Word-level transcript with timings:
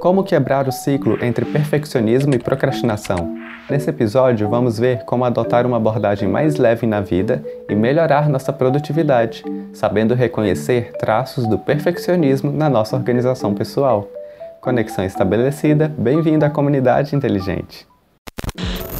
Como 0.00 0.22
quebrar 0.22 0.68
o 0.68 0.72
ciclo 0.72 1.18
entre 1.24 1.44
perfeccionismo 1.44 2.32
e 2.32 2.38
procrastinação? 2.38 3.36
Nesse 3.68 3.90
episódio, 3.90 4.48
vamos 4.48 4.78
ver 4.78 5.04
como 5.04 5.24
adotar 5.24 5.66
uma 5.66 5.76
abordagem 5.76 6.28
mais 6.28 6.56
leve 6.56 6.86
na 6.86 7.00
vida 7.00 7.44
e 7.68 7.74
melhorar 7.74 8.28
nossa 8.28 8.52
produtividade, 8.52 9.44
sabendo 9.72 10.14
reconhecer 10.14 10.92
traços 10.98 11.48
do 11.48 11.58
perfeccionismo 11.58 12.52
na 12.52 12.70
nossa 12.70 12.94
organização 12.94 13.52
pessoal. 13.54 14.08
Conexão 14.60 15.04
estabelecida, 15.04 15.92
bem-vindo 15.98 16.44
à 16.44 16.50
comunidade 16.50 17.16
inteligente. 17.16 17.84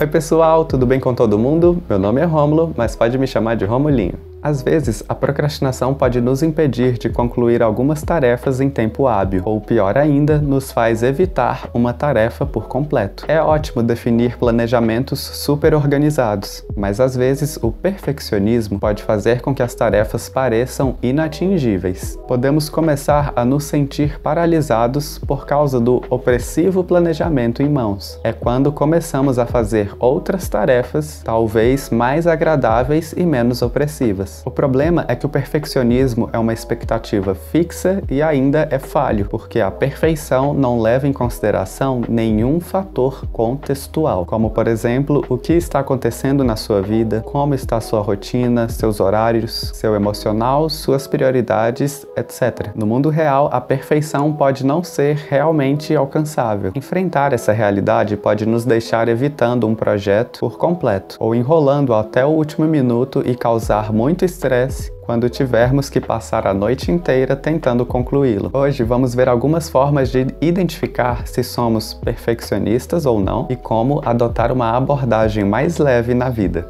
Oi 0.00 0.06
pessoal, 0.06 0.64
tudo 0.64 0.84
bem 0.84 0.98
com 0.98 1.14
todo 1.14 1.38
mundo? 1.38 1.80
Meu 1.88 1.98
nome 1.98 2.20
é 2.20 2.24
Rômulo, 2.24 2.74
mas 2.76 2.96
pode 2.96 3.16
me 3.16 3.26
chamar 3.26 3.54
de 3.54 3.64
Romulinho. 3.64 4.27
Às 4.40 4.62
vezes, 4.62 5.02
a 5.08 5.14
procrastinação 5.14 5.92
pode 5.92 6.20
nos 6.20 6.42
impedir 6.42 6.96
de 6.96 7.08
concluir 7.08 7.62
algumas 7.62 8.02
tarefas 8.02 8.60
em 8.60 8.70
tempo 8.70 9.08
hábil, 9.08 9.42
ou 9.44 9.60
pior 9.60 9.98
ainda, 9.98 10.38
nos 10.38 10.70
faz 10.70 11.02
evitar 11.02 11.68
uma 11.74 11.92
tarefa 11.92 12.46
por 12.46 12.68
completo. 12.68 13.24
É 13.26 13.42
ótimo 13.42 13.82
definir 13.82 14.36
planejamentos 14.36 15.18
super 15.18 15.74
organizados, 15.74 16.64
mas 16.76 17.00
às 17.00 17.16
vezes 17.16 17.58
o 17.60 17.72
perfeccionismo 17.72 18.78
pode 18.78 19.02
fazer 19.02 19.40
com 19.40 19.54
que 19.54 19.62
as 19.62 19.74
tarefas 19.74 20.28
pareçam 20.28 20.96
inatingíveis. 21.02 22.16
Podemos 22.28 22.68
começar 22.68 23.32
a 23.34 23.44
nos 23.44 23.64
sentir 23.64 24.20
paralisados 24.20 25.18
por 25.18 25.46
causa 25.46 25.80
do 25.80 26.02
opressivo 26.08 26.84
planejamento 26.84 27.60
em 27.60 27.68
mãos. 27.68 28.20
É 28.22 28.32
quando 28.32 28.70
começamos 28.70 29.38
a 29.38 29.46
fazer 29.46 29.92
outras 29.98 30.48
tarefas, 30.48 31.22
talvez 31.24 31.90
mais 31.90 32.26
agradáveis 32.26 33.12
e 33.16 33.24
menos 33.24 33.62
opressivas. 33.62 34.27
O 34.44 34.50
problema 34.50 35.04
é 35.08 35.14
que 35.14 35.26
o 35.26 35.28
perfeccionismo 35.28 36.28
é 36.32 36.38
uma 36.38 36.52
expectativa 36.52 37.34
fixa 37.34 38.02
e 38.10 38.22
ainda 38.22 38.68
é 38.70 38.78
falho, 38.78 39.26
porque 39.28 39.60
a 39.60 39.70
perfeição 39.70 40.54
não 40.54 40.80
leva 40.80 41.06
em 41.06 41.12
consideração 41.12 42.02
nenhum 42.08 42.60
fator 42.60 43.26
contextual, 43.32 44.24
como 44.24 44.50
por 44.50 44.66
exemplo, 44.66 45.24
o 45.28 45.36
que 45.38 45.52
está 45.52 45.80
acontecendo 45.80 46.42
na 46.44 46.56
sua 46.56 46.80
vida, 46.80 47.22
como 47.24 47.54
está 47.54 47.80
sua 47.80 48.00
rotina, 48.00 48.68
seus 48.68 49.00
horários, 49.00 49.72
seu 49.74 49.94
emocional, 49.94 50.68
suas 50.68 51.06
prioridades, 51.06 52.06
etc. 52.16 52.70
No 52.74 52.86
mundo 52.86 53.08
real, 53.08 53.48
a 53.52 53.60
perfeição 53.60 54.32
pode 54.32 54.64
não 54.64 54.82
ser 54.82 55.16
realmente 55.28 55.94
alcançável. 55.94 56.72
Enfrentar 56.74 57.32
essa 57.32 57.52
realidade 57.52 58.16
pode 58.16 58.46
nos 58.46 58.64
deixar 58.64 59.08
evitando 59.08 59.66
um 59.66 59.74
projeto 59.74 60.40
por 60.40 60.58
completo 60.58 61.16
ou 61.18 61.34
enrolando 61.34 61.94
até 61.94 62.24
o 62.24 62.30
último 62.30 62.66
minuto 62.66 63.22
e 63.24 63.34
causar 63.34 63.92
muito 63.92 64.17
muito 64.18 64.24
estresse 64.24 64.90
quando 65.02 65.30
tivermos 65.30 65.88
que 65.88 66.00
passar 66.00 66.44
a 66.44 66.52
noite 66.52 66.90
inteira 66.90 67.36
tentando 67.36 67.86
concluí-lo. 67.86 68.50
Hoje 68.52 68.82
vamos 68.82 69.14
ver 69.14 69.28
algumas 69.28 69.68
formas 69.68 70.10
de 70.10 70.26
identificar 70.40 71.28
se 71.28 71.44
somos 71.44 71.94
perfeccionistas 71.94 73.06
ou 73.06 73.20
não 73.20 73.46
e 73.48 73.54
como 73.54 74.02
adotar 74.04 74.50
uma 74.50 74.76
abordagem 74.76 75.44
mais 75.44 75.78
leve 75.78 76.14
na 76.14 76.28
vida. 76.28 76.68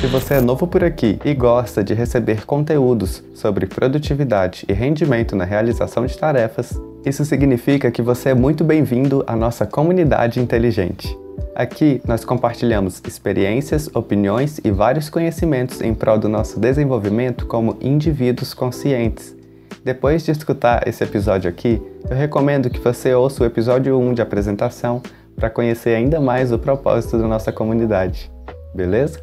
Se 0.00 0.06
você 0.06 0.34
é 0.34 0.40
novo 0.40 0.66
por 0.66 0.82
aqui 0.82 1.18
e 1.26 1.34
gosta 1.34 1.84
de 1.84 1.92
receber 1.92 2.46
conteúdos 2.46 3.22
sobre 3.34 3.66
produtividade 3.66 4.64
e 4.66 4.72
rendimento 4.72 5.36
na 5.36 5.44
realização 5.44 6.06
de 6.06 6.16
tarefas, 6.16 6.80
isso 7.06 7.24
significa 7.24 7.88
que 7.88 8.02
você 8.02 8.30
é 8.30 8.34
muito 8.34 8.64
bem-vindo 8.64 9.22
à 9.28 9.36
nossa 9.36 9.64
comunidade 9.64 10.40
inteligente. 10.40 11.16
Aqui 11.54 12.02
nós 12.04 12.24
compartilhamos 12.24 13.00
experiências, 13.06 13.88
opiniões 13.94 14.58
e 14.64 14.72
vários 14.72 15.08
conhecimentos 15.08 15.80
em 15.80 15.94
prol 15.94 16.18
do 16.18 16.28
nosso 16.28 16.58
desenvolvimento 16.58 17.46
como 17.46 17.76
indivíduos 17.80 18.52
conscientes. 18.52 19.36
Depois 19.84 20.24
de 20.24 20.32
escutar 20.32 20.88
esse 20.88 21.04
episódio 21.04 21.48
aqui, 21.48 21.80
eu 22.10 22.16
recomendo 22.16 22.68
que 22.68 22.80
você 22.80 23.14
ouça 23.14 23.44
o 23.44 23.46
episódio 23.46 23.96
1 23.96 24.14
de 24.14 24.22
apresentação 24.22 25.00
para 25.36 25.48
conhecer 25.48 25.94
ainda 25.94 26.20
mais 26.20 26.50
o 26.50 26.58
propósito 26.58 27.18
da 27.18 27.28
nossa 27.28 27.52
comunidade. 27.52 28.28
Beleza? 28.74 29.22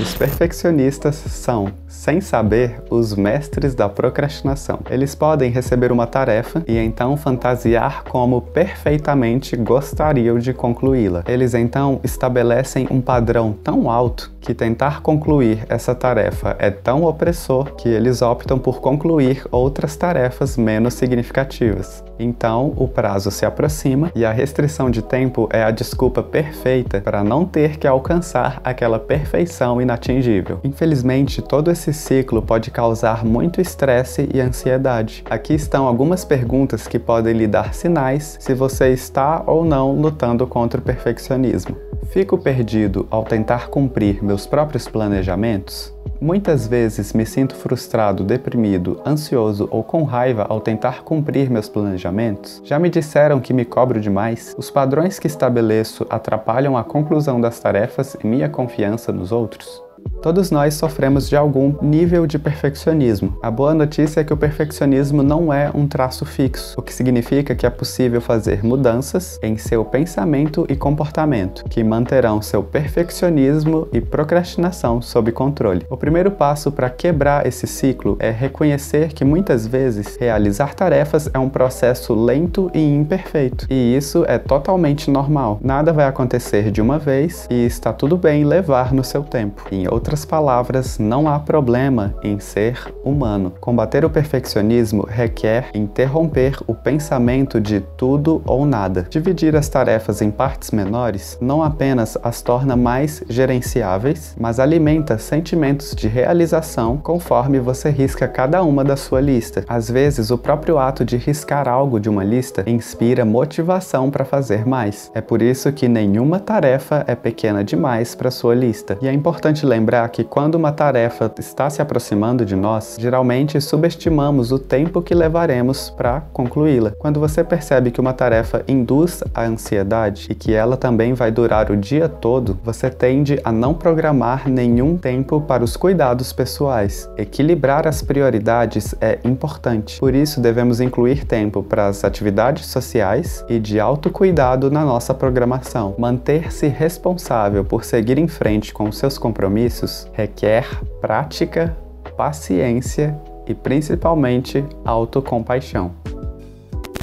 Os 0.00 0.12
perfeccionistas 0.12 1.14
são, 1.14 1.68
sem 1.86 2.20
saber, 2.20 2.82
os 2.90 3.14
mestres 3.14 3.76
da 3.76 3.88
procrastinação. 3.88 4.80
Eles 4.90 5.14
podem 5.14 5.52
receber 5.52 5.92
uma 5.92 6.06
tarefa 6.06 6.64
e 6.66 6.76
então 6.76 7.16
fantasiar 7.16 8.02
como 8.04 8.40
perfeitamente 8.40 9.56
gostariam 9.56 10.38
de 10.38 10.52
concluí-la. 10.52 11.22
Eles 11.28 11.54
então 11.54 12.00
estabelecem 12.02 12.88
um 12.90 13.00
padrão 13.00 13.52
tão 13.52 13.88
alto 13.88 14.34
que 14.40 14.52
tentar 14.52 15.00
concluir 15.00 15.64
essa 15.68 15.94
tarefa 15.94 16.54
é 16.58 16.70
tão 16.70 17.04
opressor 17.04 17.74
que 17.76 17.88
eles 17.88 18.20
optam 18.20 18.58
por 18.58 18.80
concluir 18.80 19.46
outras 19.50 19.96
tarefas 19.96 20.56
menos 20.56 20.94
significativas. 20.94 22.04
Então, 22.18 22.72
o 22.76 22.86
prazo 22.86 23.30
se 23.30 23.46
aproxima 23.46 24.12
e 24.14 24.24
a 24.24 24.32
restrição 24.32 24.90
de 24.90 25.02
tempo 25.02 25.48
é 25.50 25.62
a 25.62 25.70
desculpa 25.70 26.22
perfeita 26.22 27.00
para 27.00 27.24
não 27.24 27.44
ter 27.46 27.78
que 27.78 27.86
alcançar 27.86 28.60
aquela 28.62 28.98
perfeição 28.98 29.80
inatingível. 29.84 30.58
Infelizmente, 30.64 31.40
todo 31.40 31.70
esse 31.70 31.92
ciclo 31.92 32.42
pode 32.42 32.70
causar 32.70 33.24
muito 33.24 33.60
estresse 33.60 34.28
e 34.34 34.40
ansiedade. 34.40 35.22
Aqui 35.30 35.54
estão 35.54 35.86
algumas 35.86 36.24
perguntas 36.24 36.88
que 36.88 36.98
podem 36.98 37.34
lhe 37.34 37.46
dar 37.46 37.72
sinais 37.74 38.36
se 38.40 38.54
você 38.54 38.88
está 38.88 39.44
ou 39.46 39.64
não 39.64 39.92
lutando 39.92 40.46
contra 40.46 40.80
o 40.80 40.82
perfeccionismo. 40.82 41.76
Fico 42.06 42.36
perdido 42.36 43.06
ao 43.10 43.24
tentar 43.24 43.68
cumprir 43.68 44.22
meus 44.22 44.46
próprios 44.46 44.88
planejamentos? 44.88 45.94
Muitas 46.24 46.66
vezes 46.66 47.12
me 47.12 47.26
sinto 47.26 47.54
frustrado, 47.54 48.24
deprimido, 48.24 48.98
ansioso 49.04 49.68
ou 49.70 49.84
com 49.84 50.04
raiva 50.04 50.46
ao 50.48 50.58
tentar 50.58 51.02
cumprir 51.02 51.50
meus 51.50 51.68
planejamentos? 51.68 52.62
Já 52.64 52.78
me 52.78 52.88
disseram 52.88 53.40
que 53.40 53.52
me 53.52 53.62
cobro 53.62 54.00
demais? 54.00 54.54
Os 54.56 54.70
padrões 54.70 55.18
que 55.18 55.26
estabeleço 55.26 56.06
atrapalham 56.08 56.78
a 56.78 56.82
conclusão 56.82 57.38
das 57.38 57.60
tarefas 57.60 58.16
e 58.24 58.26
minha 58.26 58.48
confiança 58.48 59.12
nos 59.12 59.32
outros? 59.32 59.83
Todos 60.24 60.50
nós 60.50 60.72
sofremos 60.72 61.28
de 61.28 61.36
algum 61.36 61.74
nível 61.82 62.26
de 62.26 62.38
perfeccionismo. 62.38 63.36
A 63.42 63.50
boa 63.50 63.74
notícia 63.74 64.20
é 64.20 64.24
que 64.24 64.32
o 64.32 64.36
perfeccionismo 64.38 65.22
não 65.22 65.52
é 65.52 65.70
um 65.74 65.86
traço 65.86 66.24
fixo, 66.24 66.74
o 66.78 66.82
que 66.82 66.94
significa 66.94 67.54
que 67.54 67.66
é 67.66 67.70
possível 67.70 68.22
fazer 68.22 68.64
mudanças 68.64 69.38
em 69.42 69.58
seu 69.58 69.84
pensamento 69.84 70.64
e 70.68 70.76
comportamento, 70.76 71.64
que 71.64 71.84
manterão 71.84 72.40
seu 72.40 72.62
perfeccionismo 72.62 73.86
e 73.92 74.00
procrastinação 74.00 75.02
sob 75.02 75.30
controle. 75.30 75.84
O 75.90 75.96
primeiro 75.96 76.30
passo 76.30 76.72
para 76.72 76.88
quebrar 76.88 77.46
esse 77.46 77.66
ciclo 77.66 78.16
é 78.18 78.30
reconhecer 78.30 79.12
que 79.12 79.26
muitas 79.26 79.66
vezes 79.66 80.16
realizar 80.16 80.74
tarefas 80.74 81.28
é 81.34 81.38
um 81.38 81.50
processo 81.50 82.14
lento 82.14 82.70
e 82.72 82.80
imperfeito, 82.80 83.66
e 83.68 83.94
isso 83.94 84.24
é 84.26 84.38
totalmente 84.38 85.10
normal. 85.10 85.58
Nada 85.62 85.92
vai 85.92 86.06
acontecer 86.06 86.70
de 86.70 86.80
uma 86.80 86.98
vez 86.98 87.46
e 87.50 87.66
está 87.66 87.92
tudo 87.92 88.16
bem 88.16 88.44
levar 88.44 88.94
no 88.94 89.04
seu 89.04 89.22
tempo. 89.22 89.64
Em 89.70 89.86
outras 89.94 90.24
palavras, 90.24 90.98
não 90.98 91.28
há 91.28 91.38
problema 91.38 92.16
em 92.22 92.40
ser 92.40 92.92
humano. 93.04 93.52
Combater 93.60 94.04
o 94.04 94.10
perfeccionismo 94.10 95.06
requer 95.08 95.70
interromper 95.72 96.58
o 96.66 96.74
pensamento 96.74 97.60
de 97.60 97.80
tudo 97.96 98.42
ou 98.44 98.66
nada. 98.66 99.06
Dividir 99.08 99.54
as 99.54 99.68
tarefas 99.68 100.20
em 100.20 100.32
partes 100.32 100.72
menores 100.72 101.38
não 101.40 101.62
apenas 101.62 102.18
as 102.22 102.42
torna 102.42 102.74
mais 102.74 103.22
gerenciáveis, 103.28 104.34
mas 104.38 104.58
alimenta 104.58 105.16
sentimentos 105.16 105.94
de 105.94 106.08
realização 106.08 106.96
conforme 106.96 107.60
você 107.60 107.88
risca 107.88 108.26
cada 108.26 108.64
uma 108.64 108.82
da 108.82 108.96
sua 108.96 109.20
lista. 109.20 109.64
Às 109.68 109.88
vezes, 109.88 110.32
o 110.32 110.38
próprio 110.38 110.76
ato 110.76 111.04
de 111.04 111.16
riscar 111.16 111.68
algo 111.68 112.00
de 112.00 112.08
uma 112.08 112.24
lista 112.24 112.64
inspira 112.66 113.24
motivação 113.24 114.10
para 114.10 114.24
fazer 114.24 114.66
mais. 114.66 115.10
É 115.14 115.20
por 115.20 115.40
isso 115.40 115.70
que 115.72 115.86
nenhuma 115.86 116.40
tarefa 116.40 117.04
é 117.06 117.14
pequena 117.14 117.62
demais 117.62 118.16
para 118.16 118.30
sua 118.30 118.56
lista. 118.56 118.98
E 119.00 119.06
é 119.06 119.12
importante 119.12 119.64
lembrar 119.64 119.83
lembrar 119.84 120.08
que 120.08 120.24
quando 120.24 120.54
uma 120.54 120.72
tarefa 120.72 121.30
está 121.38 121.68
se 121.68 121.82
aproximando 121.82 122.46
de 122.46 122.56
nós, 122.56 122.96
geralmente 122.98 123.60
subestimamos 123.60 124.50
o 124.50 124.58
tempo 124.58 125.02
que 125.02 125.14
levaremos 125.14 125.90
para 125.90 126.22
concluí-la. 126.32 126.92
Quando 126.92 127.20
você 127.20 127.44
percebe 127.44 127.90
que 127.90 128.00
uma 128.00 128.14
tarefa 128.14 128.64
induz 128.66 129.22
a 129.34 129.44
ansiedade 129.44 130.28
e 130.30 130.34
que 130.34 130.54
ela 130.54 130.78
também 130.78 131.12
vai 131.12 131.30
durar 131.30 131.70
o 131.70 131.76
dia 131.76 132.08
todo, 132.08 132.58
você 132.64 132.88
tende 132.88 133.38
a 133.44 133.52
não 133.52 133.74
programar 133.74 134.48
nenhum 134.48 134.96
tempo 134.96 135.42
para 135.42 135.62
os 135.62 135.76
cuidados 135.76 136.32
pessoais. 136.32 137.06
Equilibrar 137.18 137.86
as 137.86 138.00
prioridades 138.00 138.94
é 139.02 139.18
importante, 139.22 140.00
por 140.00 140.14
isso 140.14 140.40
devemos 140.40 140.80
incluir 140.80 141.26
tempo 141.26 141.62
para 141.62 141.88
as 141.88 142.04
atividades 142.04 142.64
sociais 142.66 143.44
e 143.50 143.58
de 143.58 143.78
autocuidado 143.78 144.70
na 144.70 144.82
nossa 144.82 145.12
programação. 145.12 145.94
Manter-se 145.98 146.68
responsável 146.68 147.62
por 147.62 147.84
seguir 147.84 148.16
em 148.16 148.26
frente 148.26 148.72
com 148.72 148.90
seus 148.90 149.18
compromissos 149.18 149.73
serviços 149.74 150.08
requer 150.12 150.66
prática, 151.00 151.76
paciência 152.16 153.18
e 153.46 153.54
principalmente 153.54 154.64
autocompaixão. 154.84 155.92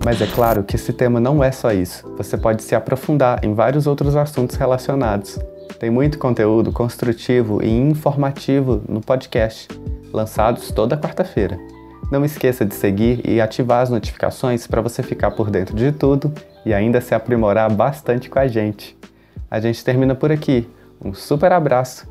Mas 0.04 0.20
é 0.20 0.26
claro 0.26 0.64
que 0.64 0.76
esse 0.76 0.92
tema 0.94 1.20
não 1.20 1.44
é 1.44 1.52
só 1.52 1.72
isso. 1.72 2.12
Você 2.18 2.36
pode 2.36 2.64
se 2.64 2.74
aprofundar 2.74 3.44
em 3.46 3.54
vários 3.54 3.86
outros 3.86 4.16
assuntos 4.16 4.56
relacionados. 4.56 5.38
Tem 5.80 5.92
muito 5.92 6.18
conteúdo 6.18 6.72
construtivo 6.72 7.62
e 7.62 7.70
informativo 7.70 8.82
no 8.90 9.02
podcast, 9.02 9.68
lançados 10.12 10.72
toda 10.72 10.98
quarta-feira. 10.98 11.60
Não 12.12 12.26
esqueça 12.26 12.66
de 12.66 12.74
seguir 12.74 13.22
e 13.28 13.40
ativar 13.40 13.84
as 13.84 13.90
notificações 13.90 14.66
para 14.66 14.82
você 14.82 15.04
ficar 15.04 15.32
por 15.32 15.50
dentro 15.52 15.76
de 15.76 15.92
tudo 15.92 16.34
e 16.66 16.74
ainda 16.74 17.00
se 17.00 17.14
aprimorar 17.14 17.72
bastante 17.72 18.30
com 18.30 18.40
a 18.40 18.48
gente. 18.48 18.98
A 19.50 19.60
gente 19.60 19.84
termina 19.84 20.16
por 20.16 20.32
aqui. 20.32 20.68
Um 21.04 21.14
super 21.14 21.52
abraço 21.52 22.11